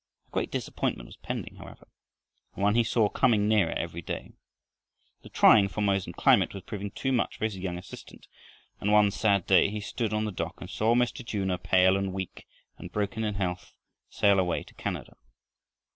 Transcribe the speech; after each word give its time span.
A 0.29 0.31
great 0.31 0.49
disappointment 0.49 1.05
was 1.05 1.17
pending, 1.17 1.57
however, 1.57 1.87
and 2.55 2.63
one 2.63 2.73
he 2.73 2.83
saw 2.83 3.07
coming 3.07 3.47
nearer 3.47 3.71
every 3.73 4.01
day. 4.01 4.31
The 5.21 5.29
trying 5.29 5.67
Formosan 5.67 6.13
climate 6.13 6.55
was 6.55 6.63
proving 6.63 6.89
too 6.89 7.11
much 7.11 7.37
for 7.37 7.43
his 7.43 7.55
young 7.55 7.77
assistant, 7.77 8.25
and 8.79 8.91
one 8.91 9.11
sad 9.11 9.45
day 9.45 9.69
he 9.69 9.79
stood 9.79 10.11
on 10.11 10.25
the 10.25 10.31
dock 10.31 10.59
and 10.59 10.71
saw 10.71 10.95
Mr. 10.95 11.23
Junor, 11.23 11.59
pale 11.59 11.97
and 11.97 12.13
weak 12.13 12.47
and 12.79 12.91
broken 12.91 13.23
in 13.23 13.35
health, 13.35 13.75
sail 14.09 14.39
away 14.39 14.61
back 14.61 14.67
to 14.69 14.73
Canada. 14.73 15.17